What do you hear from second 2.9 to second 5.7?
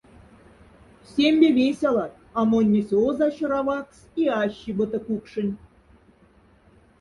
озай шра ваксс и ащи, бта кукшень.